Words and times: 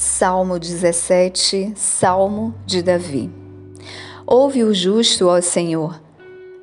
Salmo 0.00 0.58
17, 0.58 1.74
Salmo 1.76 2.54
de 2.64 2.80
Davi. 2.82 3.30
Ouve 4.26 4.64
o 4.64 4.72
justo, 4.72 5.28
ó 5.28 5.42
Senhor. 5.42 6.00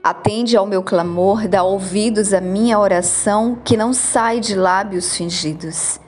Atende 0.03 0.57
ao 0.57 0.65
meu 0.65 0.81
clamor, 0.81 1.47
dá 1.47 1.61
ouvidos 1.61 2.33
à 2.33 2.41
minha 2.41 2.79
oração, 2.79 3.55
que 3.63 3.77
não 3.77 3.93
sai 3.93 4.39
de 4.39 4.55
lábios 4.55 5.15
fingidos. 5.15 5.99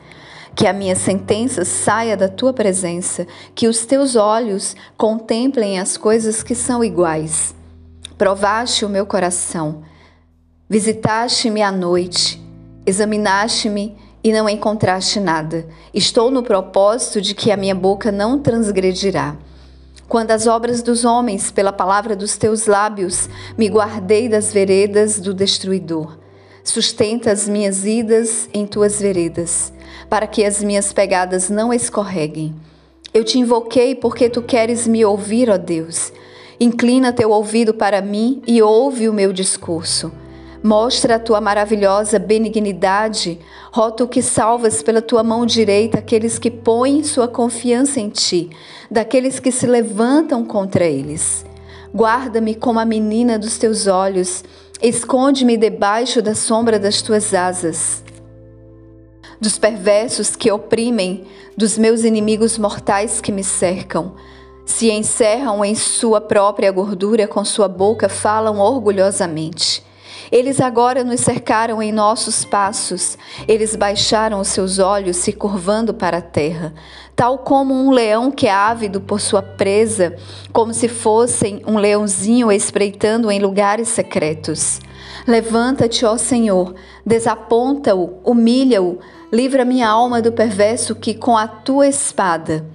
Que 0.55 0.66
a 0.66 0.73
minha 0.73 0.95
sentença 0.95 1.63
saia 1.63 2.18
da 2.18 2.27
tua 2.27 2.52
presença, 2.52 3.27
que 3.54 3.68
os 3.68 3.86
teus 3.86 4.16
olhos 4.16 4.75
contemplem 4.98 5.80
as 5.80 5.98
coisas 5.98 6.41
que 6.41 6.55
são 6.55 6.84
iguais. 6.84 7.54
Provaste 8.18 8.84
o 8.86 8.89
meu 8.89 9.05
coração, 9.05 9.84
visitaste-me 10.67 11.61
à 11.61 11.72
noite, 11.72 12.41
examinaste-me 12.88 14.09
e 14.23 14.32
não 14.32 14.50
encontraste 14.50 15.20
nada. 15.20 15.66
Estou 15.94 16.30
no 16.30 16.44
propósito 16.44 17.22
de 17.22 17.34
que 17.34 17.52
a 17.52 17.58
minha 17.58 17.76
boca 17.76 18.12
não 18.12 18.40
transgredirá. 18.40 19.36
Quando 20.08 20.32
as 20.32 20.48
obras 20.48 20.82
dos 20.82 21.05
homens, 21.05 21.52
pela 21.52 21.72
palavra 21.72 22.16
dos 22.16 22.36
teus 22.36 22.66
lábios, 22.66 23.30
me 23.58 23.68
guardei 23.68 24.28
das 24.28 24.52
veredas 24.52 25.20
do 25.20 25.34
destruidor. 25.34 26.18
Sustenta 26.64 27.32
as 27.32 27.48
minhas 27.48 27.86
idas 27.86 28.50
em 28.54 28.66
tuas 28.66 29.00
veredas, 29.00 29.72
para 30.09 30.28
que 30.28 30.44
as 30.44 30.64
minhas 30.64 30.92
pegadas 30.92 31.50
não 31.50 31.72
escorreguem. 31.72 32.56
Eu 33.14 33.23
te 33.23 33.40
invoquei 33.40 33.95
porque 33.95 34.30
tu 34.30 34.42
queres 34.42 34.88
me 34.88 35.06
ouvir, 35.06 35.50
ó 35.50 35.58
Deus. 35.58 36.12
Inclina 36.59 37.14
teu 37.14 37.30
ouvido 37.30 37.73
para 37.73 38.02
mim 38.02 38.42
e 38.45 38.62
ouve 38.62 39.08
o 39.08 39.14
meu 39.14 39.31
discurso. 39.31 40.12
Mostra 40.62 41.16
a 41.16 41.20
tua 41.20 41.40
maravilhosa 41.40 42.20
benignidade, 42.20 43.39
rota 43.72 44.06
que 44.06 44.22
salvas 44.22 44.83
pela 44.83 45.02
tua 45.02 45.23
mão 45.23 45.45
direita 45.45 46.00
aqueles 46.00 46.38
que 46.38 46.52
põem 46.52 47.02
sua 47.02 47.30
confiança 47.30 48.02
em 48.02 48.09
ti, 48.09 48.50
daqueles 48.92 49.39
que 49.39 49.53
se 49.53 49.66
levantam 49.66 50.44
contra 50.44 50.86
eles. 50.86 51.45
Guarda-me 51.95 52.56
como 52.56 52.78
a 52.78 52.83
menina 52.83 53.39
dos 53.39 53.58
teus 53.58 53.88
olhos, 53.88 54.44
esconde-me 54.81 55.56
debaixo 55.56 56.22
da 56.22 56.36
sombra 56.36 56.78
das 56.78 57.02
tuas 57.02 57.33
asas. 57.33 58.03
Dos 59.39 59.58
perversos 59.58 60.36
que 60.36 60.52
oprimem, 60.52 61.26
dos 61.55 61.78
meus 61.78 62.03
inimigos 62.03 62.58
mortais 62.58 63.22
que 63.22 63.31
me 63.31 63.45
cercam, 63.45 64.16
se 64.66 64.92
encerram 64.92 65.64
em 65.64 65.73
sua 65.73 66.20
própria 66.20 66.70
gordura, 66.70 67.28
com 67.28 67.45
sua 67.45 67.70
boca 67.70 68.09
falam 68.09 68.59
orgulhosamente. 68.59 69.88
Eles 70.31 70.59
agora 70.59 71.03
nos 71.03 71.22
cercaram 71.22 71.81
em 71.81 71.92
nossos 71.92 72.45
passos, 72.45 73.17
eles 73.48 73.75
baixaram 73.75 74.39
os 74.39 74.50
seus 74.50 74.80
olhos, 74.80 75.17
se 75.17 75.34
curvando 75.34 75.94
para 75.94 76.17
a 76.17 76.22
terra, 76.22 76.73
tal 77.16 77.39
como 77.39 77.73
um 77.73 77.92
leão 77.92 78.31
que 78.31 78.48
é 78.48 78.52
ávido 78.52 79.02
por 79.02 79.20
sua 79.20 79.42
presa, 79.42 80.16
como 80.53 80.73
se 80.73 80.88
fossem 80.88 81.61
um 81.66 81.78
leãozinho 81.78 82.52
espreitando 82.52 83.31
em 83.31 83.39
lugares 83.39 83.89
secretos. 83.89 84.80
Levanta-te, 85.28 86.06
ó 86.06 86.17
Senhor, 86.17 86.76
desaponta-o, 87.06 88.20
humilha-o, 88.23 89.00
livra 89.31 89.66
minha 89.66 89.88
alma 89.88 90.22
do 90.22 90.31
perverso 90.31 90.95
que 90.95 91.14
com 91.14 91.38
a 91.38 91.48
tua 91.48 91.88
espada 91.88 92.66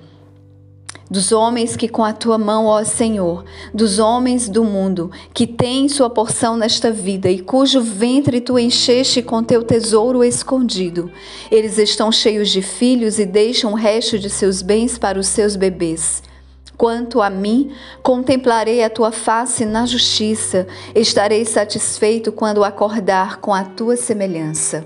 dos 1.14 1.30
homens 1.30 1.76
que 1.76 1.86
com 1.88 2.02
a 2.02 2.12
tua 2.12 2.36
mão, 2.36 2.66
ó 2.66 2.82
Senhor, 2.82 3.44
dos 3.72 4.00
homens 4.00 4.48
do 4.48 4.64
mundo, 4.64 5.12
que 5.32 5.46
têm 5.46 5.88
sua 5.88 6.10
porção 6.10 6.56
nesta 6.56 6.90
vida 6.90 7.30
e 7.30 7.38
cujo 7.38 7.80
ventre 7.80 8.40
tu 8.40 8.58
encheste 8.58 9.22
com 9.22 9.40
teu 9.40 9.62
tesouro 9.62 10.24
escondido. 10.24 11.08
Eles 11.52 11.78
estão 11.78 12.10
cheios 12.10 12.50
de 12.50 12.60
filhos 12.60 13.20
e 13.20 13.24
deixam 13.24 13.72
o 13.72 13.76
resto 13.76 14.18
de 14.18 14.28
seus 14.28 14.60
bens 14.60 14.98
para 14.98 15.16
os 15.16 15.28
seus 15.28 15.54
bebês. 15.54 16.20
Quanto 16.76 17.22
a 17.22 17.30
mim, 17.30 17.70
contemplarei 18.02 18.82
a 18.82 18.90
tua 18.90 19.12
face 19.12 19.64
na 19.64 19.86
justiça, 19.86 20.66
estarei 20.96 21.44
satisfeito 21.44 22.32
quando 22.32 22.64
acordar 22.64 23.36
com 23.36 23.54
a 23.54 23.62
tua 23.62 23.96
semelhança. 23.96 24.84